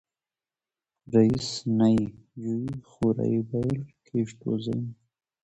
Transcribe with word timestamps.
رئس 1.13 1.49
نۂ 1.77 1.89
جۉیی 2.41 2.69
خو 2.89 3.05
رۂ 3.15 3.29
بئل 3.49 3.71
کیشت 4.05 4.37
و 4.47 4.51
زیمی 4.63 4.91